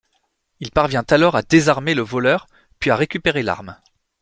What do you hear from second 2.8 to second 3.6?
à récupérer